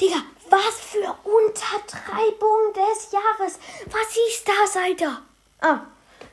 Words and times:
Digga, 0.00 0.18
was 0.48 0.78
für 0.78 1.12
Untertreibung 1.24 2.72
des 2.72 3.10
Jahres. 3.10 3.58
Was 3.86 4.16
ist 4.28 4.46
das, 4.46 4.76
Alter? 4.80 5.22
Ah, 5.60 5.80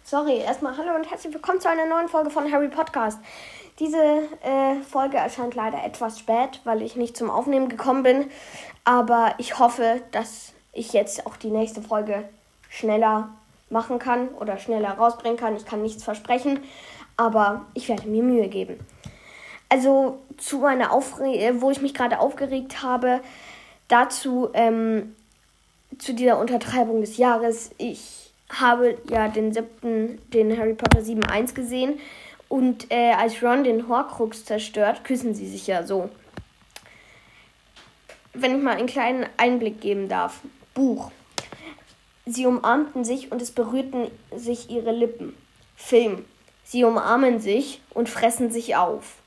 sorry. 0.03 0.37
Erstmal 0.37 0.77
hallo 0.77 0.93
und 0.93 1.09
herzlich 1.09 1.33
willkommen 1.33 1.59
zu 1.59 1.67
einer 1.67 1.87
neuen 1.87 2.07
Folge 2.07 2.29
von 2.29 2.51
Harry 2.51 2.67
Podcast. 2.67 3.17
Diese 3.79 3.97
äh, 4.43 4.75
Folge 4.87 5.17
erscheint 5.17 5.55
leider 5.55 5.83
etwas 5.83 6.19
spät, 6.19 6.61
weil 6.63 6.83
ich 6.83 6.95
nicht 6.95 7.17
zum 7.17 7.31
Aufnehmen 7.31 7.67
gekommen 7.67 8.03
bin. 8.03 8.29
Aber 8.83 9.33
ich 9.39 9.57
hoffe, 9.57 10.03
dass 10.11 10.53
ich 10.71 10.93
jetzt 10.93 11.25
auch 11.25 11.35
die 11.35 11.49
nächste 11.49 11.81
Folge 11.81 12.29
schneller 12.69 13.29
machen 13.71 13.97
kann 13.97 14.27
oder 14.29 14.59
schneller 14.59 14.91
rausbringen 14.91 15.39
kann. 15.39 15.55
Ich 15.55 15.65
kann 15.65 15.81
nichts 15.81 16.03
versprechen, 16.03 16.63
aber 17.17 17.65
ich 17.73 17.89
werde 17.89 18.07
mir 18.07 18.21
Mühe 18.21 18.47
geben. 18.47 18.79
Also 19.69 20.19
zu 20.37 20.59
meiner 20.59 20.91
Aufregung, 20.91 21.61
wo 21.61 21.71
ich 21.71 21.81
mich 21.81 21.95
gerade 21.95 22.19
aufgeregt 22.19 22.83
habe, 22.83 23.21
dazu 23.87 24.49
ähm, 24.53 25.15
zu 25.97 26.13
dieser 26.13 26.39
Untertreibung 26.39 27.01
des 27.01 27.17
Jahres. 27.17 27.71
Ich 27.77 28.31
habe 28.49 28.97
ja 29.09 29.27
den 29.27 29.53
siebten, 29.53 30.19
den 30.31 30.57
Harry 30.57 30.73
Potter 30.73 30.99
7.1 30.99 31.53
gesehen 31.53 31.99
und 32.49 32.91
äh, 32.91 33.13
als 33.13 33.41
Ron 33.41 33.63
den 33.63 33.87
Horcrux 33.87 34.45
zerstört, 34.45 35.03
küssen 35.03 35.33
sie 35.33 35.47
sich 35.47 35.67
ja 35.67 35.83
so. 35.83 36.09
Wenn 38.33 38.57
ich 38.57 38.63
mal 38.63 38.75
einen 38.75 38.87
kleinen 38.87 39.25
Einblick 39.37 39.81
geben 39.81 40.09
darf. 40.09 40.41
Buch. 40.73 41.11
Sie 42.25 42.45
umarmten 42.45 43.05
sich 43.05 43.31
und 43.31 43.41
es 43.41 43.51
berührten 43.51 44.11
sich 44.35 44.69
ihre 44.69 44.91
Lippen. 44.91 45.35
Film. 45.75 46.25
Sie 46.63 46.83
umarmen 46.83 47.39
sich 47.39 47.81
und 47.91 48.09
fressen 48.09 48.51
sich 48.51 48.75
auf. 48.75 49.17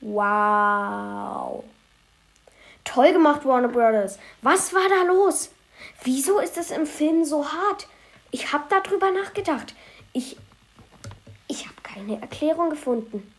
Wow. 0.00 1.64
Toll 2.86 3.12
gemacht, 3.12 3.44
Warner 3.44 3.68
Brothers. 3.68 4.18
Was 4.40 4.72
war 4.72 4.88
da 4.88 5.02
los? 5.12 5.50
Wieso 6.02 6.38
ist 6.38 6.56
es 6.56 6.70
im 6.70 6.86
Film 6.86 7.24
so 7.24 7.44
hart? 7.44 7.88
Ich 8.30 8.52
habe 8.52 8.64
darüber 8.70 9.10
nachgedacht. 9.10 9.74
Ich 10.14 10.38
ich 11.48 11.64
habe 11.66 11.76
keine 11.82 12.20
Erklärung 12.20 12.70
gefunden. 12.70 13.32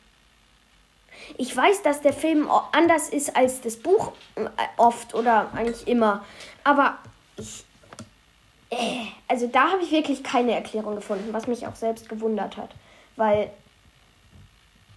Ich 1.38 1.56
weiß, 1.56 1.82
dass 1.82 2.02
der 2.02 2.14
Film 2.14 2.50
anders 2.72 3.10
ist 3.10 3.36
als 3.36 3.62
das 3.62 3.78
Buch 3.78 4.14
äh, 4.36 4.48
oft 4.78 5.14
oder 5.14 5.52
eigentlich 5.54 5.88
immer, 5.88 6.24
aber 6.64 7.00
ich 7.38 7.66
äh, 8.70 9.06
also 9.28 9.48
da 9.48 9.72
habe 9.72 9.84
ich 9.84 9.92
wirklich 9.92 10.24
keine 10.24 10.54
Erklärung 10.54 10.96
gefunden, 10.96 11.34
was 11.34 11.48
mich 11.48 11.66
auch 11.68 11.76
selbst 11.76 12.10
gewundert 12.10 12.58
hat, 12.58 12.70
weil 13.16 13.52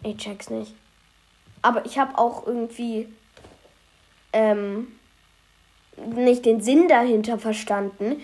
ich 0.02 0.16
check's 0.18 0.50
nicht. 0.50 0.74
Aber 1.62 1.84
ich 1.84 1.98
habe 1.98 2.16
auch 2.18 2.46
irgendwie 2.46 3.12
ähm, 4.32 4.88
nicht 6.14 6.46
den 6.46 6.60
Sinn 6.60 6.88
dahinter 6.88 7.38
verstanden, 7.38 8.20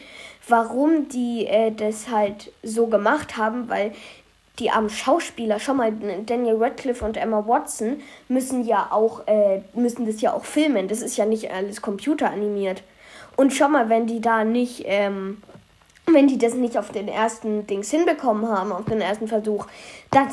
warum 0.49 1.09
die 1.09 1.47
äh, 1.47 1.73
das 1.73 2.09
halt 2.11 2.53
so 2.63 2.87
gemacht 2.87 3.37
haben, 3.37 3.69
weil 3.69 3.93
die 4.59 4.71
armen 4.71 4.89
Schauspieler, 4.89 5.61
schon 5.61 5.77
mal 5.77 5.93
Daniel 6.25 6.57
Radcliffe 6.57 7.05
und 7.05 7.19
Emma 7.19 7.47
Watson 7.47 8.01
müssen 8.29 8.65
ja 8.65 8.89
auch 8.91 9.27
äh, 9.27 9.61
müssen 9.75 10.07
das 10.07 10.23
ja 10.23 10.33
auch 10.33 10.45
filmen. 10.45 10.89
Das 10.89 11.03
ist 11.03 11.17
ja 11.19 11.27
nicht 11.27 11.51
alles 11.51 11.83
computeranimiert. 11.83 12.83
Und 13.37 13.53
schon 13.53 13.73
mal, 13.73 13.91
wenn 13.91 14.07
die 14.07 14.23
da 14.23 14.45
nicht 14.45 14.85
ähm, 14.87 15.43
wenn 16.07 16.29
die 16.29 16.39
das 16.39 16.55
nicht 16.55 16.79
auf 16.79 16.91
den 16.91 17.09
ersten 17.09 17.67
Dings 17.67 17.91
hinbekommen 17.91 18.49
haben, 18.49 18.73
auf 18.73 18.85
den 18.85 19.01
ersten 19.01 19.29
Versuch, 19.29 19.67
dann, 20.11 20.29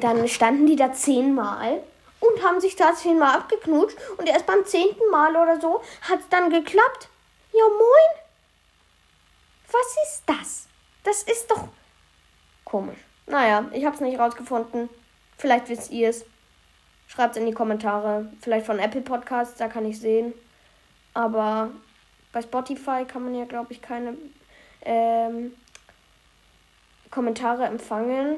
dann 0.00 0.26
standen 0.26 0.66
die 0.66 0.76
da 0.76 0.92
zehnmal 0.92 1.80
und 2.20 2.42
haben 2.42 2.60
sich 2.60 2.76
da 2.76 2.94
zehnmal 2.94 3.36
abgeknutscht 3.36 3.96
und 4.16 4.28
erst 4.28 4.46
beim 4.46 4.64
zehnten 4.64 5.08
Mal 5.10 5.36
oder 5.36 5.60
so 5.60 5.82
hat 6.02 6.20
es 6.20 6.28
dann 6.28 6.50
geklappt. 6.50 7.08
Ja, 7.52 7.64
moin. 7.68 8.22
Was 9.70 9.96
ist 10.04 10.22
das? 10.26 10.66
Das 11.04 11.22
ist 11.22 11.50
doch 11.50 11.68
komisch. 12.64 12.98
Naja, 13.26 13.66
ich 13.72 13.84
hab's 13.84 14.00
nicht 14.00 14.18
rausgefunden. 14.18 14.88
Vielleicht 15.36 15.68
wisst 15.68 15.90
ihr 15.90 16.08
es. 16.08 16.24
Schreibt's 17.06 17.36
in 17.36 17.46
die 17.46 17.52
Kommentare. 17.52 18.30
Vielleicht 18.40 18.66
von 18.66 18.78
Apple 18.78 19.00
Podcasts, 19.02 19.56
da 19.56 19.68
kann 19.68 19.86
ich 19.86 20.00
sehen. 20.00 20.32
Aber 21.14 21.70
bei 22.32 22.42
Spotify 22.42 23.04
kann 23.06 23.24
man 23.24 23.34
ja, 23.34 23.44
glaube 23.44 23.72
ich, 23.72 23.80
keine 23.80 24.16
ähm, 24.82 25.54
Kommentare 27.10 27.64
empfangen. 27.64 28.36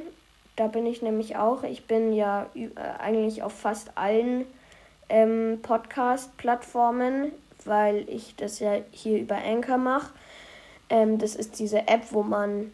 Da 0.61 0.67
bin 0.67 0.85
ich 0.85 1.01
nämlich 1.01 1.37
auch. 1.37 1.63
Ich 1.63 1.87
bin 1.87 2.13
ja 2.13 2.51
äh, 2.55 2.69
eigentlich 2.99 3.43
auf 3.43 3.55
fast 3.55 3.97
allen 3.97 4.45
ähm, 5.09 5.61
Podcast-Plattformen, 5.63 7.33
weil 7.65 8.07
ich 8.11 8.37
das 8.37 8.59
ja 8.59 8.73
hier 8.91 9.21
über 9.21 9.37
Anchor 9.37 9.79
mache. 9.79 10.13
Ähm, 10.91 11.17
das 11.17 11.35
ist 11.35 11.59
diese 11.61 11.89
App, 11.89 12.03
wo 12.11 12.23
man 12.23 12.71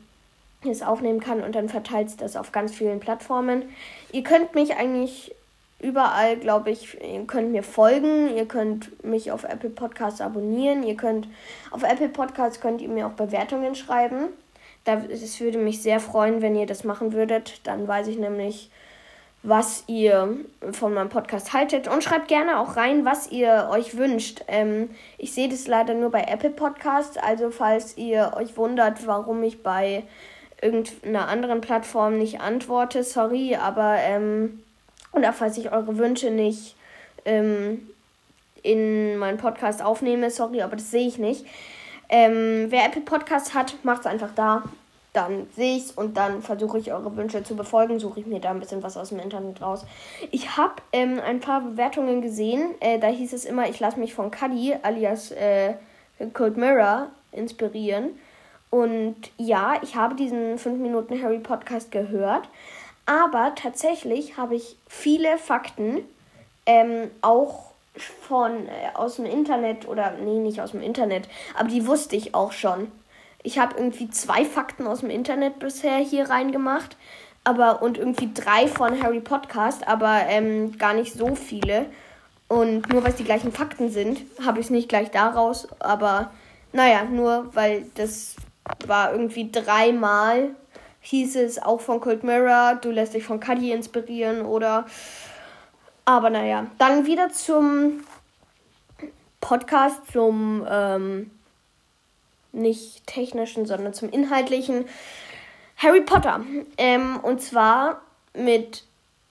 es 0.69 0.82
aufnehmen 0.82 1.20
kann 1.20 1.44
und 1.44 1.54
dann 1.54 1.69
verteilt 1.69 2.08
es 2.08 2.16
das 2.16 2.34
auf 2.34 2.50
ganz 2.50 2.74
vielen 2.74 2.98
Plattformen. 2.98 3.62
Ihr 4.10 4.24
könnt 4.24 4.56
mich 4.56 4.74
eigentlich 4.74 5.36
überall, 5.78 6.38
glaube 6.38 6.72
ich, 6.72 7.00
ihr 7.00 7.24
könnt 7.24 7.53
mir 7.53 7.62
folgen, 7.62 8.36
ihr 8.36 8.47
könnt 8.47 9.04
mich 9.04 9.30
auf 9.30 9.44
Apple 9.44 9.70
Podcasts 9.70 10.20
abonnieren, 10.20 10.82
ihr 10.82 10.97
könnt 10.97 11.28
auf 11.70 11.84
Apple 11.84 12.08
Podcasts 12.08 12.60
könnt 12.60 12.80
ihr 12.80 12.88
mir 12.88 13.06
auch 13.06 13.12
Bewertungen 13.12 13.76
schreiben. 13.76 14.30
Es 14.86 15.41
würde 15.41 15.58
mich 15.58 15.82
sehr 15.82 16.00
freuen, 16.00 16.42
wenn 16.42 16.54
ihr 16.54 16.66
das 16.66 16.84
machen 16.84 17.12
würdet. 17.12 17.60
Dann 17.64 17.88
weiß 17.88 18.06
ich 18.08 18.19
nämlich, 18.19 18.70
was 19.42 19.84
ihr 19.86 20.36
von 20.72 20.94
meinem 20.94 21.08
Podcast 21.08 21.52
haltet. 21.52 21.88
Und 21.88 22.02
schreibt 22.02 22.28
gerne 22.28 22.58
auch 22.58 22.76
rein, 22.76 23.04
was 23.04 23.30
ihr 23.30 23.69
euch 23.70 23.97
wünscht. 23.97 24.42
Ähm, 24.48 24.91
ich 25.19 25.32
sehe 25.32 25.48
das 25.48 25.66
leider 25.66 25.94
nur 25.94 26.10
bei 26.10 26.22
Apple 26.22 26.50
Podcasts. 26.50 27.16
Also 27.16 27.50
falls 27.50 27.97
ihr 27.97 28.32
euch 28.36 28.56
wundert, 28.56 29.06
warum 29.06 29.42
ich 29.42 29.62
bei 29.62 30.04
irgendeiner 30.62 31.28
anderen 31.28 31.60
Plattform 31.60 32.18
nicht 32.18 32.41
antworte, 32.41 33.03
sorry, 33.03 33.56
aber 33.56 33.97
ähm, 33.98 34.62
oder 35.12 35.32
falls 35.32 35.58
ich 35.58 35.72
eure 35.72 35.98
Wünsche 35.98 36.30
nicht 36.30 36.76
ähm, 37.24 37.88
in 38.62 39.16
meinen 39.18 39.38
Podcast 39.38 39.82
aufnehme, 39.82 40.30
sorry, 40.30 40.62
aber 40.62 40.76
das 40.76 40.91
sehe 40.91 41.06
ich 41.06 41.18
nicht. 41.18 41.44
Ähm, 42.08 42.66
wer 42.68 42.86
Apple 42.86 43.02
Podcast 43.02 43.54
hat, 43.54 43.74
macht 43.82 44.00
es 44.00 44.06
einfach 44.06 44.30
da. 44.34 44.62
Dann 45.12 45.46
sehe 45.56 45.78
ich 45.78 45.84
es 45.84 45.90
und 45.92 46.16
dann 46.16 46.42
versuche 46.42 46.78
ich 46.78 46.92
eure 46.92 47.16
Wünsche 47.16 47.42
zu 47.42 47.56
befolgen. 47.56 47.98
Suche 47.98 48.20
ich 48.20 48.26
mir 48.26 48.38
da 48.38 48.50
ein 48.50 48.60
bisschen 48.60 48.82
was 48.82 48.96
aus 48.96 49.08
dem 49.08 49.18
Internet 49.18 49.62
raus. 49.62 49.86
Ich 50.30 50.56
habe 50.56 50.74
ähm, 50.92 51.20
ein 51.24 51.40
paar 51.40 51.62
Bewertungen 51.62 52.20
gesehen. 52.20 52.74
Äh, 52.80 52.98
da 52.98 53.06
hieß 53.06 53.32
es 53.32 53.46
immer, 53.46 53.68
ich 53.68 53.80
lasse 53.80 53.98
mich 53.98 54.14
von 54.14 54.30
Cuddy 54.30 54.74
alias 54.82 55.30
äh, 55.30 55.74
Cold 56.34 56.58
Mirror 56.58 57.08
inspirieren. 57.32 58.10
Und 58.68 59.16
ja, 59.38 59.74
ich 59.82 59.96
habe 59.96 60.16
diesen 60.16 60.58
5 60.58 60.78
Minuten 60.78 61.22
Harry 61.22 61.38
Podcast 61.38 61.90
gehört. 61.90 62.48
Aber 63.06 63.54
tatsächlich 63.54 64.36
habe 64.36 64.56
ich 64.56 64.76
viele 64.88 65.38
Fakten 65.38 66.00
ähm, 66.66 67.10
auch 67.22 67.66
von 67.98 68.66
äh, 68.66 68.94
aus 68.94 69.16
dem 69.16 69.24
Internet 69.24 69.88
oder 69.88 70.12
nee, 70.22 70.38
nicht 70.38 70.60
aus 70.60 70.72
dem 70.72 70.82
Internet, 70.82 71.28
aber 71.58 71.68
die 71.68 71.86
wusste 71.86 72.16
ich 72.16 72.34
auch 72.34 72.52
schon. 72.52 72.90
Ich 73.42 73.58
habe 73.58 73.76
irgendwie 73.76 74.10
zwei 74.10 74.44
Fakten 74.44 74.86
aus 74.86 75.00
dem 75.00 75.10
Internet 75.10 75.58
bisher 75.58 75.98
hier 75.98 76.30
reingemacht, 76.30 76.96
aber 77.44 77.82
und 77.82 77.98
irgendwie 77.98 78.30
drei 78.34 78.66
von 78.66 79.02
Harry 79.02 79.20
Podcast, 79.20 79.86
aber 79.86 80.22
ähm, 80.28 80.76
gar 80.78 80.94
nicht 80.94 81.12
so 81.14 81.34
viele. 81.34 81.86
Und 82.48 82.92
nur 82.92 83.02
weil 83.02 83.10
es 83.10 83.16
die 83.16 83.24
gleichen 83.24 83.52
Fakten 83.52 83.90
sind, 83.90 84.20
habe 84.44 84.60
ich 84.60 84.66
es 84.66 84.70
nicht 84.70 84.88
gleich 84.88 85.10
daraus, 85.10 85.68
aber 85.80 86.30
naja, 86.72 87.04
nur 87.04 87.50
weil 87.54 87.86
das 87.94 88.36
war 88.86 89.12
irgendwie 89.12 89.50
dreimal 89.50 90.54
hieß 91.06 91.36
es 91.36 91.62
auch 91.62 91.80
von 91.80 92.00
Cold 92.00 92.24
Mirror, 92.24 92.78
du 92.80 92.90
lässt 92.90 93.14
dich 93.14 93.22
von 93.22 93.38
Cuddy 93.38 93.70
inspirieren 93.70 94.42
oder 94.42 94.86
aber 96.06 96.30
naja, 96.30 96.68
dann 96.78 97.04
wieder 97.04 97.30
zum 97.30 98.04
Podcast, 99.40 100.00
zum 100.10 100.66
ähm, 100.68 101.30
nicht 102.53 103.06
technischen, 103.06 103.66
sondern 103.66 103.92
zum 103.92 104.08
inhaltlichen 104.10 104.86
Harry 105.76 106.00
Potter. 106.00 106.41
Ähm, 106.78 107.20
und 107.22 107.42
zwar 107.42 108.00
mit 108.34 108.84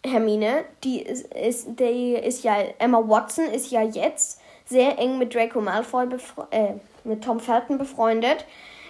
Hermine, 0.06 0.66
die 0.84 1.02
ist, 1.02 1.34
ist, 1.34 1.80
die 1.80 2.14
ist 2.14 2.44
ja, 2.44 2.58
Emma 2.78 3.00
Watson 3.08 3.46
ist 3.46 3.72
ja 3.72 3.82
jetzt 3.82 4.42
sehr 4.66 5.00
eng 5.00 5.18
mit 5.18 5.34
Draco 5.34 5.62
Malfoy, 5.62 6.08
äh, 6.52 6.74
mit 7.04 7.24
Tom 7.24 7.40
Felton 7.40 7.78
befreundet. 7.78 8.46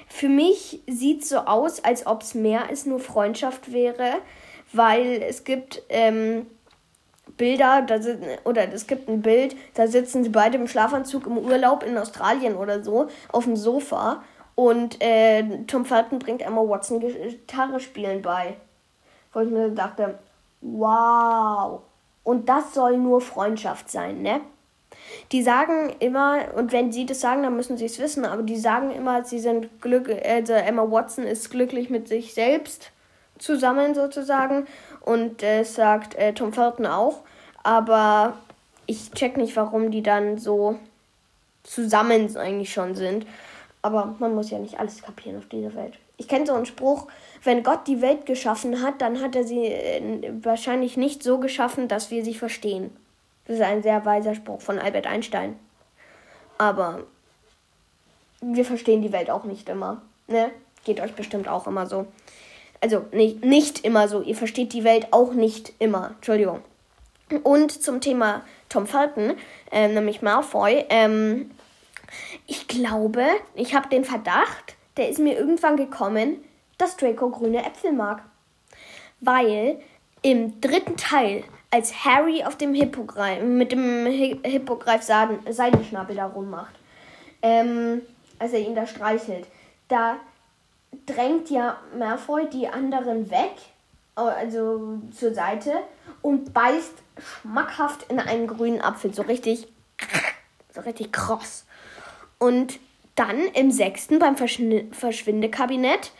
Für 0.07 0.29
mich 0.29 0.81
sieht 0.87 1.25
so 1.25 1.37
aus, 1.39 1.83
als 1.83 2.07
ob 2.07 2.21
es 2.21 2.33
mehr 2.33 2.67
als 2.69 2.85
nur 2.85 2.99
Freundschaft 2.99 3.71
wäre, 3.71 4.15
weil 4.73 5.21
es 5.21 5.43
gibt 5.43 5.83
ähm, 5.89 6.47
Bilder, 7.37 7.81
da 7.81 8.01
sind, 8.01 8.23
oder 8.43 8.71
es 8.71 8.87
gibt 8.87 9.09
ein 9.09 9.21
Bild, 9.21 9.55
da 9.73 9.87
sitzen 9.87 10.23
sie 10.23 10.29
beide 10.29 10.57
im 10.57 10.67
Schlafanzug 10.67 11.27
im 11.27 11.37
Urlaub 11.37 11.83
in 11.83 11.97
Australien 11.97 12.55
oder 12.55 12.83
so 12.83 13.07
auf 13.31 13.43
dem 13.43 13.55
Sofa 13.55 14.23
und 14.55 15.01
äh, 15.01 15.43
Tom 15.67 15.85
Felton 15.85 16.19
bringt 16.19 16.41
Emma 16.41 16.61
Watson 16.61 16.99
Gitarre 16.99 17.79
spielen 17.79 18.21
bei. 18.21 18.55
Wo 19.33 19.41
ich 19.41 19.49
mir 19.49 19.69
dachte, 19.69 20.17
wow. 20.61 21.81
Und 22.23 22.47
das 22.47 22.73
soll 22.73 22.97
nur 22.97 23.19
Freundschaft 23.19 23.91
sein, 23.91 24.21
ne? 24.21 24.41
die 25.31 25.43
sagen 25.43 25.95
immer, 25.99 26.39
und 26.55 26.71
wenn 26.71 26.91
sie 26.91 27.05
das 27.05 27.19
sagen, 27.19 27.43
dann 27.43 27.55
müssen 27.55 27.77
sie 27.77 27.85
es 27.85 27.99
wissen, 27.99 28.25
aber 28.25 28.43
die 28.43 28.57
sagen 28.57 28.91
immer, 28.91 29.23
sie 29.23 29.39
sind 29.39 29.81
glücklich, 29.81 30.25
also 30.25 30.53
Emma 30.53 30.89
Watson 30.89 31.25
ist 31.25 31.49
glücklich 31.49 31.89
mit 31.89 32.07
sich 32.07 32.33
selbst 32.33 32.91
zusammen 33.37 33.95
sozusagen. 33.95 34.67
Und 35.01 35.43
äh, 35.43 35.63
sagt 35.63 36.15
äh, 36.15 36.33
Tom 36.33 36.53
Felton 36.53 36.85
auch. 36.85 37.21
Aber 37.63 38.37
ich 38.85 39.11
check 39.11 39.37
nicht, 39.37 39.55
warum 39.55 39.91
die 39.91 40.03
dann 40.03 40.37
so 40.37 40.79
zusammen 41.63 42.35
eigentlich 42.37 42.73
schon 42.73 42.95
sind. 42.95 43.25
Aber 43.81 44.15
man 44.19 44.33
muss 44.33 44.49
ja 44.49 44.59
nicht 44.59 44.79
alles 44.79 45.01
kapieren 45.01 45.37
auf 45.37 45.47
dieser 45.47 45.75
Welt. 45.75 45.93
Ich 46.17 46.27
kenne 46.27 46.45
so 46.45 46.53
einen 46.53 46.65
Spruch, 46.65 47.07
wenn 47.43 47.63
Gott 47.63 47.87
die 47.87 48.01
Welt 48.01 48.25
geschaffen 48.25 48.81
hat, 48.81 49.01
dann 49.01 49.21
hat 49.21 49.35
er 49.35 49.43
sie 49.43 49.65
äh, 49.65 50.31
wahrscheinlich 50.41 50.97
nicht 50.97 51.21
so 51.21 51.39
geschaffen, 51.39 51.87
dass 51.87 52.09
wir 52.09 52.23
sie 52.23 52.33
verstehen. 52.33 52.95
Das 53.45 53.57
ist 53.57 53.61
ein 53.61 53.83
sehr 53.83 54.05
weiser 54.05 54.33
Spruch 54.33 54.61
von 54.61 54.79
Albert 54.79 55.05
Einstein. 55.05 55.59
Aber 56.57 57.03
wir 58.41 58.65
verstehen 58.65 59.01
die 59.01 59.11
Welt 59.11 59.29
auch 59.29 59.43
nicht 59.43 59.69
immer. 59.69 60.01
Ne? 60.27 60.49
Geht 60.83 60.99
euch 60.99 61.13
bestimmt 61.13 61.47
auch 61.47 61.67
immer 61.67 61.85
so. 61.85 62.07
Also 62.85 63.03
nicht, 63.11 63.43
nicht 63.43 63.83
immer 63.83 64.07
so. 64.07 64.21
Ihr 64.21 64.35
versteht 64.35 64.71
die 64.71 64.83
Welt 64.83 65.07
auch 65.09 65.33
nicht 65.33 65.73
immer. 65.79 66.11
Entschuldigung. 66.17 66.61
Und 67.41 67.71
zum 67.71 67.99
Thema 67.99 68.43
Tom 68.69 68.85
Felton, 68.85 69.33
ähm, 69.71 69.95
nämlich 69.95 70.21
Malfoy. 70.21 70.85
Ähm, 70.89 71.49
ich 72.45 72.67
glaube, 72.67 73.25
ich 73.55 73.73
habe 73.73 73.89
den 73.89 74.05
Verdacht, 74.05 74.75
der 74.97 75.09
ist 75.09 75.17
mir 75.17 75.35
irgendwann 75.35 75.77
gekommen, 75.77 76.43
dass 76.77 76.95
Draco 76.95 77.31
grüne 77.31 77.65
Äpfel 77.65 77.91
mag. 77.91 78.21
Weil 79.19 79.79
im 80.21 80.61
dritten 80.61 80.95
Teil, 80.95 81.43
als 81.71 82.05
Harry 82.05 82.43
auf 82.43 82.55
dem 82.55 82.75
Hippogreif, 82.75 83.41
mit 83.41 83.71
dem 83.71 84.05
Hippogreif 84.05 85.01
Seidenschnabel 85.01 86.17
da 86.17 86.27
rummacht, 86.27 86.75
ähm, 87.41 88.03
als 88.37 88.53
er 88.53 88.59
ihn 88.59 88.75
da 88.75 88.85
streichelt, 88.85 89.47
da 89.87 90.17
drängt 91.05 91.49
ja 91.49 91.77
Malfoy 91.97 92.49
die 92.49 92.67
anderen 92.67 93.29
weg, 93.29 93.53
also 94.15 94.99
zur 95.11 95.33
Seite, 95.33 95.73
und 96.21 96.53
beißt 96.53 96.93
schmackhaft 97.19 98.09
in 98.09 98.19
einen 98.19 98.47
grünen 98.47 98.81
Apfel. 98.81 99.13
So 99.13 99.21
richtig, 99.23 99.67
so 100.73 100.81
richtig 100.81 101.11
kross. 101.11 101.65
Und 102.39 102.79
dann 103.15 103.39
im 103.53 103.71
sechsten 103.71 104.19
beim 104.19 104.35
Verschwindekabinett 104.35 106.11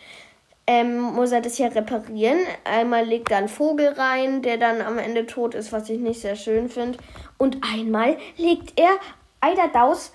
ähm, 0.68 1.00
muss 1.00 1.32
er 1.32 1.42
das 1.42 1.58
ja 1.58 1.68
reparieren. 1.68 2.40
Einmal 2.64 3.06
legt 3.06 3.32
er 3.32 3.38
einen 3.38 3.50
Vogel 3.50 3.90
rein, 3.90 4.42
der 4.42 4.58
dann 4.58 4.82
am 4.82 4.98
Ende 4.98 5.26
tot 5.26 5.54
ist, 5.56 5.72
was 5.72 5.90
ich 5.90 6.00
nicht 6.00 6.22
sehr 6.22 6.36
schön 6.36 6.70
finde. 6.70 6.98
Und 7.38 7.58
einmal 7.74 8.18
legt 8.38 8.80
er 8.80 8.92
Eiderdaus 9.42 10.14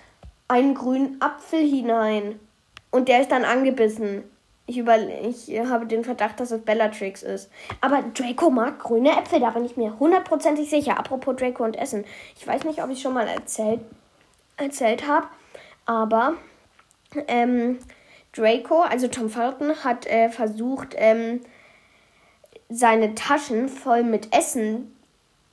einen 0.49 0.75
grünen 0.75 1.21
Apfel 1.21 1.61
hinein. 1.61 2.41
Und 2.91 3.09
der 3.09 3.21
ist 3.21 3.31
dann 3.31 3.45
angebissen. 3.45 4.25
Ich, 4.71 4.79
über, 4.79 4.97
ich 4.99 5.51
habe 5.69 5.85
den 5.85 6.05
Verdacht, 6.05 6.39
dass 6.39 6.53
es 6.53 6.63
Bellatrix 6.63 7.25
ist. 7.25 7.51
Aber 7.81 8.05
Draco 8.15 8.51
mag 8.51 8.79
grüne 8.79 9.19
Äpfel, 9.19 9.41
da 9.41 9.51
bin 9.51 9.65
ich 9.65 9.77
mir 9.77 9.99
hundertprozentig 9.99 10.71
sicher. 10.71 10.97
Apropos 10.97 11.35
Draco 11.35 11.65
und 11.65 11.77
Essen. 11.77 12.05
Ich 12.37 12.47
weiß 12.47 12.63
nicht, 12.63 12.81
ob 12.81 12.89
ich 12.89 13.03
schon 13.03 13.15
mal 13.15 13.27
erzählt, 13.27 13.81
erzählt 14.57 15.09
habe, 15.09 15.27
aber 15.87 16.35
ähm, 17.27 17.81
Draco, 18.33 18.83
also 18.83 19.09
Tom 19.09 19.29
Felton, 19.29 19.75
hat 19.83 20.07
äh, 20.07 20.29
versucht, 20.29 20.95
ähm, 20.97 21.41
seine 22.69 23.17
Taschen 23.17 23.69
voll 23.69 24.05
mit 24.05 24.33
Essen 24.33 24.97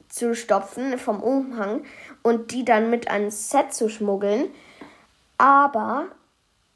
zu 0.09 0.35
stopfen 0.35 0.99
vom 0.99 1.23
Umhang 1.23 1.81
und 2.21 2.51
die 2.51 2.63
dann 2.63 2.91
mit 2.91 3.09
ans 3.09 3.49
Set 3.49 3.73
zu 3.73 3.89
schmuggeln. 3.89 4.51
Aber 5.39 6.05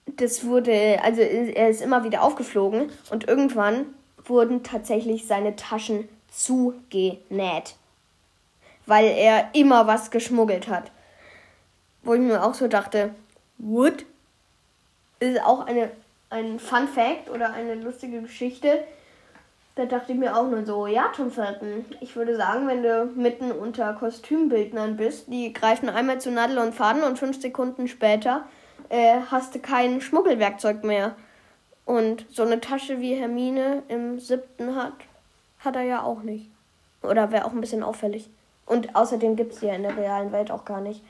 das 0.06 0.45
wurde, 0.45 1.00
also 1.03 1.21
er 1.21 1.69
ist 1.69 1.81
immer 1.81 2.03
wieder 2.03 2.24
aufgeflogen 2.24 2.92
und 3.09 3.27
irgendwann 3.27 3.86
wurden 4.25 4.63
tatsächlich 4.63 5.27
seine 5.27 5.56
Taschen 5.56 6.07
zugenäht. 6.31 7.75
Weil 8.86 9.06
er 9.06 9.50
immer 9.53 9.88
was 9.88 10.12
geschmuggelt 10.12 10.68
hat. 10.68 10.92
Wo 12.03 12.13
ich 12.13 12.21
mir 12.21 12.44
auch 12.44 12.53
so 12.53 12.68
dachte, 12.68 13.13
Wood 13.57 14.06
ist 15.19 15.42
auch 15.44 15.65
eine, 15.68 15.92
ein 16.30 16.59
Fun 16.59 16.88
Fact 16.88 17.30
oder 17.30 17.53
eine 17.53 17.75
lustige 17.75 18.21
Geschichte. 18.21 18.83
Da 19.75 19.86
dachte 19.86 20.12
ich 20.12 20.18
mir 20.18 20.36
auch 20.36 20.48
nur 20.48 20.65
so, 20.65 20.88
ja, 20.88 21.12
Tom 21.15 21.31
Felton, 21.31 21.86
ich 22.01 22.15
würde 22.15 22.36
sagen, 22.36 22.68
wenn 22.68 22.83
du 22.83 23.06
mitten 23.15 23.51
unter 23.51 23.94
Kostümbildnern 23.94 24.98
bist, 24.98 25.27
die 25.27 25.53
greifen 25.53 25.89
einmal 25.89 26.19
zu 26.19 26.31
Nadel 26.31 26.57
und 26.57 26.74
Faden 26.74 27.03
und 27.03 27.19
fünf 27.19 27.39
Sekunden 27.39 27.88
später 27.88 28.45
äh, 28.91 29.21
hast 29.31 29.55
du 29.55 29.59
kein 29.59 30.01
Schmuggelwerkzeug 30.01 30.83
mehr. 30.83 31.15
Und 31.85 32.25
so 32.29 32.43
eine 32.43 32.61
Tasche 32.61 32.99
wie 32.99 33.15
Hermine 33.15 33.83
im 33.88 34.19
siebten 34.19 34.75
hat, 34.75 34.93
hat 35.59 35.75
er 35.75 35.83
ja 35.83 36.03
auch 36.03 36.21
nicht. 36.21 36.49
Oder 37.01 37.31
wäre 37.31 37.45
auch 37.45 37.51
ein 37.51 37.61
bisschen 37.61 37.83
auffällig. 37.83 38.29
Und 38.65 38.95
außerdem 38.95 39.35
gibt 39.35 39.53
es 39.53 39.59
die 39.59 39.67
ja 39.67 39.73
in 39.73 39.83
der 39.83 39.97
realen 39.97 40.31
Welt 40.31 40.51
auch 40.51 40.65
gar 40.65 40.81
nicht. 40.81 41.03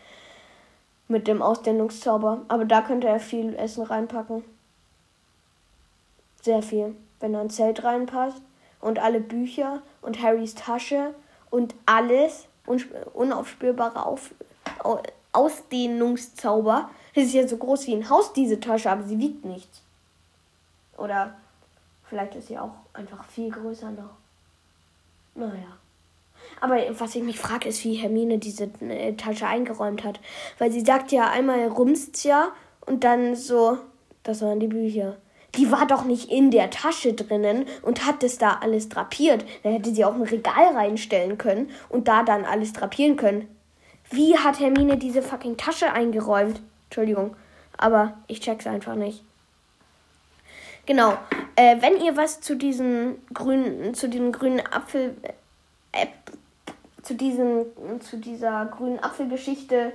Mit 1.08 1.28
dem 1.28 1.42
Ausdehnungszauber. 1.42 2.46
Aber 2.48 2.66
da 2.66 2.82
könnte 2.82 3.08
er 3.08 3.20
viel 3.20 3.56
Essen 3.56 3.84
reinpacken. 3.84 4.44
Sehr 6.42 6.62
viel. 6.62 6.96
Wenn 7.20 7.34
er 7.34 7.42
ein 7.42 7.50
Zelt 7.50 7.84
reinpasst 7.84 8.42
und 8.80 9.00
alle 9.00 9.20
Bücher 9.20 9.82
und 10.02 10.22
Harrys 10.22 10.56
Tasche 10.56 11.14
und 11.50 11.76
alles 11.86 12.48
unaufspürbare 13.14 14.06
Auf 14.06 14.34
Ausdehnungszauber 15.34 16.90
das 17.14 17.26
ist 17.26 17.34
ja 17.34 17.48
so 17.48 17.58
groß 17.58 17.88
wie 17.88 17.96
ein 17.96 18.10
Haus, 18.10 18.34
diese 18.34 18.60
Tasche, 18.60 18.90
aber 18.90 19.04
sie 19.04 19.20
wiegt 19.20 19.44
nichts. 19.44 19.82
Oder 20.98 21.36
vielleicht 22.08 22.36
ist 22.36 22.48
sie 22.48 22.58
auch 22.58 22.72
einfach 22.94 23.26
viel 23.26 23.52
größer 23.52 23.92
noch. 23.92 24.16
Naja. 25.36 25.78
Aber 26.60 26.78
was 27.00 27.16
ich 27.16 27.24
mich 27.24 27.40
frage, 27.40 27.70
ist, 27.70 27.84
wie 27.84 27.96
Hermine 27.96 28.38
diese 28.38 28.66
äh, 28.82 29.14
Tasche 29.14 29.48
eingeräumt 29.48 30.04
hat. 30.04 30.20
Weil 30.58 30.72
sie 30.72 30.82
sagt 30.82 31.12
ja 31.12 31.30
einmal 31.30 31.68
rumst 31.68 32.24
ja 32.24 32.52
und 32.86 33.04
dann 33.04 33.36
so, 33.36 33.78
das 34.24 34.42
waren 34.42 34.60
die 34.60 34.68
Bücher. 34.68 35.18
Die 35.56 35.70
war 35.70 35.86
doch 35.86 36.06
nicht 36.06 36.32
in 36.32 36.50
der 36.50 36.70
Tasche 36.70 37.14
drinnen 37.14 37.66
und 37.82 38.06
hat 38.06 38.24
das 38.24 38.38
da 38.38 38.60
alles 38.62 38.88
drapiert. 38.88 39.44
Da 39.64 39.70
hätte 39.70 39.94
sie 39.94 40.06
auch 40.06 40.16
ein 40.16 40.22
Regal 40.22 40.76
reinstellen 40.76 41.38
können 41.38 41.72
und 41.90 42.08
da 42.08 42.24
dann 42.24 42.46
alles 42.46 42.72
drapieren 42.72 43.18
können. 43.18 43.48
Wie 44.12 44.38
hat 44.38 44.60
Hermine 44.60 44.98
diese 44.98 45.22
fucking 45.22 45.58
Tasche 45.58 45.92
eingeräumt? 45.92 46.62
Entschuldigung. 46.86 47.36
Aber 47.78 48.14
ich 48.28 48.42
check's 48.42 48.68
einfach 48.68 48.96
nicht. 48.96 49.24
Genau. 50.86 51.18
Äh, 51.56 51.82
wenn 51.82 52.02
ihr 52.02 52.18
was 52.18 52.42
zu 52.42 52.56
diesen 52.56 53.16
grünen, 53.34 53.94
zu 53.94 54.10
diesem 54.10 54.32
grünen 54.32 54.60
Apfel, 54.60 55.16
äh, 55.94 56.08
zu 57.02 57.16
diesem, 57.16 57.66
zu 58.02 58.18
dieser 58.18 58.66
grünen 58.66 59.00
Apfelgeschichte 59.00 59.94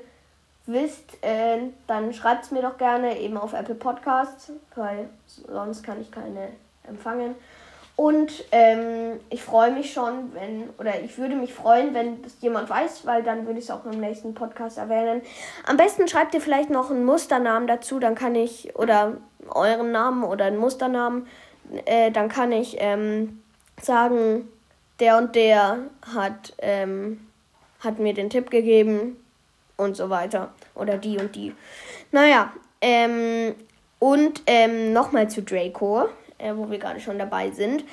wisst, 0.66 1.22
äh, 1.22 1.58
dann 1.86 2.12
schreibt's 2.12 2.50
mir 2.50 2.62
doch 2.62 2.78
gerne 2.78 3.18
eben 3.20 3.36
auf 3.36 3.52
Apple 3.52 3.74
Podcasts, 3.74 4.52
weil 4.74 5.08
sonst 5.48 5.82
kann 5.82 6.00
ich 6.00 6.10
keine 6.10 6.48
empfangen. 6.84 7.34
Und 7.96 8.44
ähm, 8.52 9.20
ich 9.30 9.42
freue 9.42 9.72
mich 9.72 9.94
schon, 9.94 10.34
wenn, 10.34 10.68
oder 10.78 11.00
ich 11.00 11.16
würde 11.16 11.34
mich 11.34 11.54
freuen, 11.54 11.94
wenn 11.94 12.20
das 12.22 12.34
jemand 12.42 12.68
weiß, 12.68 13.06
weil 13.06 13.22
dann 13.22 13.46
würde 13.46 13.58
ich 13.58 13.64
es 13.64 13.70
auch 13.70 13.86
im 13.86 13.98
nächsten 14.00 14.34
Podcast 14.34 14.76
erwähnen. 14.76 15.22
Am 15.64 15.78
besten 15.78 16.06
schreibt 16.06 16.34
ihr 16.34 16.42
vielleicht 16.42 16.68
noch 16.68 16.90
einen 16.90 17.06
Musternamen 17.06 17.66
dazu, 17.66 17.98
dann 17.98 18.14
kann 18.14 18.34
ich, 18.34 18.76
oder 18.76 19.16
euren 19.48 19.92
Namen 19.92 20.24
oder 20.24 20.44
einen 20.44 20.58
Musternamen, 20.58 21.26
äh, 21.86 22.10
dann 22.10 22.28
kann 22.28 22.52
ich 22.52 22.76
ähm, 22.80 23.42
sagen, 23.80 24.46
der 25.00 25.16
und 25.16 25.34
der 25.34 25.78
hat, 26.14 26.52
ähm, 26.58 27.26
hat 27.80 27.98
mir 27.98 28.12
den 28.12 28.28
Tipp 28.28 28.50
gegeben 28.50 29.16
und 29.78 29.96
so 29.96 30.10
weiter. 30.10 30.52
Oder 30.74 30.98
die 30.98 31.16
und 31.16 31.34
die. 31.34 31.54
Naja, 32.12 32.52
ähm, 32.82 33.54
und 33.98 34.42
ähm, 34.46 34.92
nochmal 34.92 35.30
zu 35.30 35.42
Draco 35.42 36.08
äh, 36.38 36.52
wo 36.54 36.70
wir 36.70 36.78
gerade 36.78 37.00
schon 37.00 37.18
dabei 37.18 37.50
sind. 37.50 37.84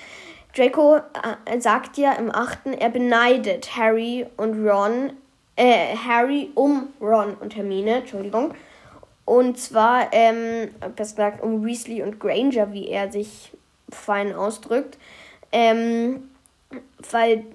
Draco 0.55 0.97
äh, 0.97 1.59
sagt 1.59 1.97
ja 1.97 2.13
im 2.13 2.33
achten, 2.33 2.73
er 2.73 2.89
beneidet 2.89 3.75
Harry 3.75 4.25
und 4.38 4.67
Ron, 4.67 5.13
äh, 5.55 5.95
Harry 5.95 6.51
um 6.55 6.89
Ron 7.01 7.35
und 7.35 7.55
Hermine, 7.55 7.97
Entschuldigung. 7.97 8.53
Und 9.25 9.57
zwar, 9.57 10.12
ähm, 10.12 10.69
besser 10.95 11.15
gesagt, 11.15 11.43
um 11.43 11.65
Weasley 11.65 12.03
und 12.03 12.19
Granger, 12.19 12.71
wie 12.73 12.89
er 12.89 13.12
sich 13.12 13.51
fein 13.89 14.35
ausdrückt. 14.35 14.97
Ähm, 15.51 16.29
weil 17.12 17.45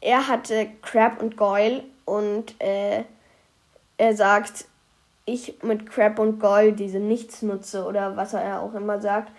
er 0.00 0.28
hatte 0.28 0.68
Crab 0.82 1.22
und 1.22 1.36
Goyle 1.36 1.82
und 2.04 2.60
äh, 2.60 3.04
er 3.96 4.16
sagt, 4.16 4.66
ich 5.24 5.62
mit 5.62 5.88
Crab 5.88 6.18
und 6.18 6.38
Goyle 6.38 6.72
diese 6.72 6.98
Nichtsnutze 6.98 7.84
oder 7.84 8.16
was 8.16 8.34
er 8.34 8.60
auch 8.60 8.74
immer 8.74 9.00
sagt, 9.00 9.32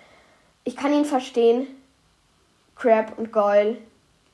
ich 0.66 0.76
kann 0.76 0.94
ihn 0.94 1.06
verstehen. 1.06 1.68
Crab 2.76 3.18
und 3.18 3.32
Goyle, 3.32 3.78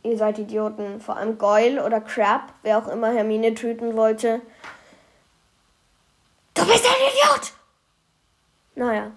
ihr 0.02 0.18
seid 0.18 0.40
Idioten. 0.40 1.00
Vor 1.00 1.18
allem 1.18 1.38
Goyle 1.38 1.86
oder 1.86 2.02
Crab, 2.02 2.54
wer 2.64 2.80
auch 2.80 2.88
immer 2.88 3.12
Hermine 3.12 3.54
töten 3.54 3.96
wollte. 3.96 4.42
bist 6.56 6.86
ein 6.86 7.10
Idiot! 7.12 7.54
Naja. 8.76 9.12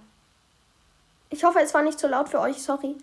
Ich 1.31 1.43
hoffe, 1.45 1.61
es 1.61 1.73
war 1.73 1.83
nicht 1.83 1.99
zu 1.99 2.09
laut 2.09 2.29
für 2.29 2.41
euch, 2.41 2.63
sorry. 2.63 2.97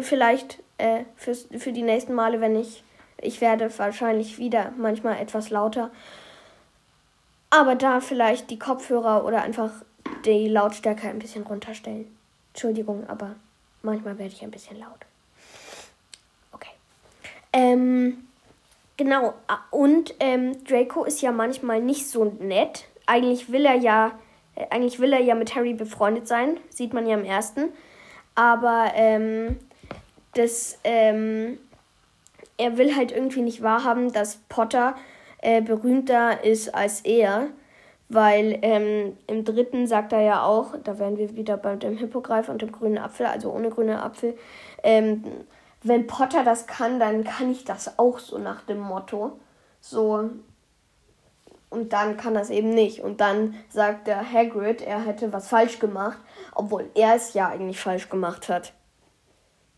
Vielleicht 0.00 0.62
äh, 0.76 1.04
fürs, 1.16 1.48
für 1.58 1.72
die 1.72 1.82
nächsten 1.82 2.14
Male, 2.14 2.40
wenn 2.40 2.56
ich. 2.56 2.84
Ich 3.20 3.40
werde 3.40 3.76
wahrscheinlich 3.78 4.38
wieder 4.38 4.72
manchmal 4.76 5.18
etwas 5.18 5.50
lauter. 5.50 5.90
Aber 7.50 7.74
da 7.74 8.00
vielleicht 8.00 8.50
die 8.50 8.58
Kopfhörer 8.58 9.24
oder 9.24 9.42
einfach 9.42 9.72
die 10.24 10.48
Lautstärke 10.48 11.08
ein 11.08 11.18
bisschen 11.18 11.44
runterstellen. 11.44 12.17
Entschuldigung, 12.58 13.08
aber 13.08 13.36
manchmal 13.82 14.18
werde 14.18 14.32
ich 14.32 14.42
ein 14.42 14.50
bisschen 14.50 14.80
laut. 14.80 15.06
Okay. 16.50 16.72
Ähm, 17.52 18.26
genau. 18.96 19.34
Und 19.70 20.12
ähm, 20.18 20.64
Draco 20.64 21.04
ist 21.04 21.22
ja 21.22 21.30
manchmal 21.30 21.80
nicht 21.80 22.08
so 22.08 22.24
nett. 22.40 22.86
Eigentlich 23.06 23.52
will 23.52 23.64
er 23.64 23.76
ja, 23.76 24.18
äh, 24.56 24.66
eigentlich 24.70 24.98
will 24.98 25.12
er 25.12 25.20
ja 25.20 25.36
mit 25.36 25.54
Harry 25.54 25.72
befreundet 25.72 26.26
sein. 26.26 26.56
Sieht 26.68 26.92
man 26.92 27.06
ja 27.06 27.16
im 27.16 27.24
ersten. 27.24 27.68
Aber 28.34 28.90
ähm, 28.96 29.60
das, 30.34 30.80
ähm, 30.82 31.60
er 32.56 32.76
will 32.76 32.96
halt 32.96 33.12
irgendwie 33.12 33.42
nicht 33.42 33.62
wahrhaben, 33.62 34.12
dass 34.12 34.38
Potter 34.48 34.96
äh, 35.42 35.62
berühmter 35.62 36.42
ist 36.42 36.74
als 36.74 37.02
er. 37.02 37.50
Weil 38.08 38.58
ähm, 38.62 39.18
im 39.26 39.44
dritten 39.44 39.86
sagt 39.86 40.12
er 40.12 40.22
ja 40.22 40.42
auch, 40.42 40.74
da 40.82 40.98
wären 40.98 41.18
wir 41.18 41.36
wieder 41.36 41.58
bei 41.58 41.76
dem 41.76 41.96
Hippogreif 41.96 42.48
und 42.48 42.62
dem 42.62 42.72
grünen 42.72 42.98
Apfel, 42.98 43.26
also 43.26 43.52
ohne 43.52 43.68
grünen 43.68 43.98
Apfel, 43.98 44.36
ähm, 44.82 45.24
wenn 45.82 46.06
Potter 46.06 46.42
das 46.42 46.66
kann, 46.66 46.98
dann 46.98 47.24
kann 47.24 47.50
ich 47.50 47.64
das 47.64 47.98
auch 47.98 48.18
so 48.18 48.38
nach 48.38 48.62
dem 48.62 48.80
Motto. 48.80 49.38
So. 49.80 50.30
Und 51.70 51.92
dann 51.92 52.16
kann 52.16 52.34
das 52.34 52.50
eben 52.50 52.70
nicht. 52.70 53.00
Und 53.00 53.20
dann 53.20 53.54
sagt 53.68 54.06
der 54.06 54.32
Hagrid, 54.32 54.80
er 54.80 55.04
hätte 55.04 55.32
was 55.32 55.48
falsch 55.48 55.78
gemacht, 55.78 56.18
obwohl 56.54 56.90
er 56.94 57.14
es 57.14 57.34
ja 57.34 57.48
eigentlich 57.48 57.78
falsch 57.78 58.08
gemacht 58.08 58.48
hat. 58.48 58.72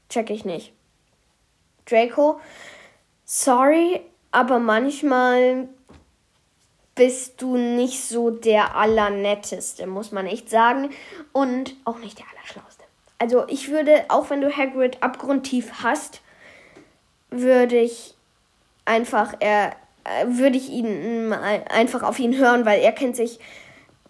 Check 0.09 0.31
ich 0.31 0.45
nicht. 0.45 0.73
Draco, 1.85 2.41
sorry, 3.25 4.01
aber 4.31 4.61
manchmal 4.61 5.69
bist 6.95 7.41
du 7.41 7.57
nicht 7.57 8.03
so 8.05 8.31
der 8.31 8.77
Allernetteste, 8.77 9.87
muss 9.87 10.13
man 10.13 10.27
echt 10.27 10.51
sagen. 10.51 10.91
Und 11.33 11.77
auch 11.85 11.99
nicht 11.99 12.19
der 12.19 12.27
Allerschlauste. 12.35 12.85
Also 13.19 13.45
ich 13.49 13.71
würde, 13.71 14.05
auch 14.09 14.31
wenn 14.31 14.41
du 14.41 14.55
Hagrid 14.55 15.03
abgrundtief 15.03 15.83
hast, 15.83 16.23
würde 17.31 17.79
ich 17.79 18.15
einfach, 18.85 19.35
er, 19.41 19.77
äh, 20.05 20.27
würde 20.27 20.57
ich 20.57 20.71
ihn 20.71 21.33
einfach 21.33 22.03
auf 22.03 22.19
ihn 22.19 22.37
hören, 22.37 22.65
weil 22.65 22.81
er 22.81 22.93
kennt 22.93 23.17
sich 23.17 23.39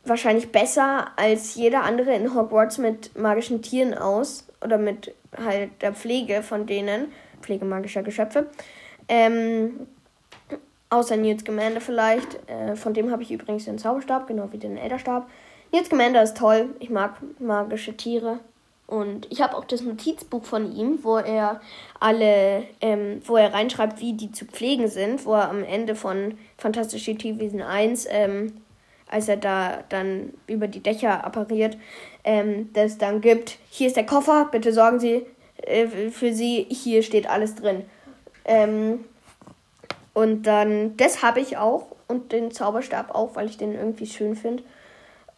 wahrscheinlich 0.04 0.50
besser 0.50 1.08
als 1.16 1.54
jeder 1.54 1.82
andere 1.82 2.14
in 2.14 2.34
Hogwarts 2.34 2.78
mit 2.78 3.16
magischen 3.18 3.62
Tieren 3.62 3.94
aus 3.94 4.46
oder 4.64 4.78
mit 4.78 5.14
halt 5.36 5.70
der 5.82 5.92
Pflege 5.92 6.42
von 6.42 6.66
denen, 6.66 7.12
Pflege 7.42 7.64
magischer 7.64 8.02
Geschöpfe. 8.02 8.48
Ähm, 9.08 9.86
außer 10.90 11.16
Newt 11.16 11.40
Scamander 11.40 11.80
vielleicht. 11.80 12.38
Äh, 12.48 12.76
von 12.76 12.92
dem 12.92 13.10
habe 13.10 13.22
ich 13.22 13.30
übrigens 13.30 13.64
den 13.64 13.78
Zauberstab, 13.78 14.26
genau 14.26 14.48
wie 14.52 14.58
den 14.58 14.76
Elderstab. 14.76 15.28
Newt 15.72 15.86
Scamander 15.86 16.22
ist 16.22 16.36
toll. 16.36 16.74
Ich 16.80 16.90
mag 16.90 17.16
magische 17.38 17.96
Tiere. 17.96 18.40
Und 18.90 19.30
ich 19.30 19.40
habe 19.40 19.56
auch 19.56 19.64
das 19.64 19.82
Notizbuch 19.82 20.44
von 20.44 20.74
ihm, 20.74 20.98
wo 21.04 21.16
er 21.16 21.60
alle, 22.00 22.64
ähm, 22.80 23.22
wo 23.24 23.36
er 23.36 23.54
reinschreibt, 23.54 24.00
wie 24.00 24.14
die 24.14 24.32
zu 24.32 24.46
pflegen 24.46 24.88
sind, 24.88 25.24
wo 25.24 25.34
er 25.34 25.48
am 25.48 25.62
Ende 25.62 25.94
von 25.94 26.36
Fantastische 26.58 27.14
Tierwesen 27.14 27.62
1, 27.62 28.08
ähm, 28.10 28.52
als 29.08 29.28
er 29.28 29.36
da 29.36 29.84
dann 29.88 30.34
über 30.48 30.66
die 30.66 30.82
Dächer 30.82 31.24
appariert, 31.24 31.76
ähm, 32.24 32.70
das 32.72 32.98
dann 32.98 33.20
gibt, 33.20 33.58
hier 33.70 33.86
ist 33.86 33.96
der 33.96 34.06
Koffer, 34.06 34.48
bitte 34.50 34.72
sorgen 34.72 34.98
Sie 34.98 35.24
äh, 35.62 35.86
für 36.10 36.32
Sie, 36.32 36.66
hier 36.68 37.04
steht 37.04 37.30
alles 37.30 37.54
drin. 37.54 37.84
Ähm, 38.44 39.04
und 40.20 40.42
dann, 40.42 40.98
das 40.98 41.22
habe 41.22 41.40
ich 41.40 41.56
auch 41.56 41.86
und 42.06 42.32
den 42.32 42.50
Zauberstab 42.50 43.14
auch, 43.14 43.36
weil 43.36 43.46
ich 43.46 43.56
den 43.56 43.74
irgendwie 43.74 44.04
schön 44.04 44.36
finde. 44.36 44.62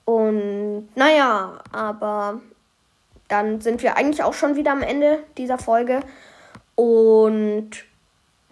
Und 0.04 0.88
naja, 0.96 1.62
aber 1.70 2.40
dann 3.28 3.60
sind 3.60 3.80
wir 3.84 3.96
eigentlich 3.96 4.24
auch 4.24 4.34
schon 4.34 4.56
wieder 4.56 4.72
am 4.72 4.82
Ende 4.82 5.22
dieser 5.38 5.56
Folge. 5.56 6.00
Und 6.74 7.70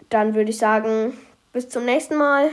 dann 0.07 0.33
würde 0.33 0.51
ich 0.51 0.57
sagen, 0.57 1.17
bis 1.51 1.67
zum 1.67 1.83
nächsten 1.83 2.15
Mal. 2.15 2.49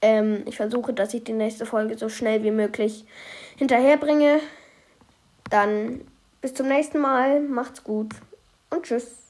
Ähm, 0.00 0.42
ich 0.46 0.56
versuche, 0.56 0.94
dass 0.94 1.12
ich 1.12 1.24
die 1.24 1.34
nächste 1.34 1.66
Folge 1.66 1.98
so 1.98 2.08
schnell 2.08 2.42
wie 2.42 2.50
möglich 2.50 3.04
hinterherbringe. 3.56 4.40
Dann 5.50 6.00
bis 6.40 6.54
zum 6.54 6.68
nächsten 6.68 7.00
Mal. 7.00 7.40
Macht's 7.40 7.84
gut 7.84 8.14
und 8.70 8.84
tschüss. 8.84 9.25